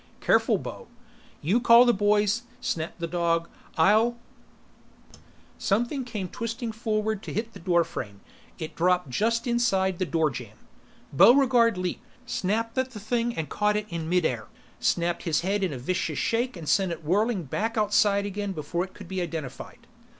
[0.19, 0.87] "Careful, Bo!"
[1.43, 3.47] "You call the boys," snapped the dog.
[3.77, 4.17] "I'll
[5.59, 8.21] "Something came twisting forward to hit the doorframe,
[8.57, 10.57] it dropped just inside the doorjamb.
[11.13, 14.47] Buregarde leaped, snapped at the thing and caught it in midair,
[14.79, 18.83] snapped his head in a vicious shake and sent it whirling back outside again before
[18.83, 19.85] it could be identified.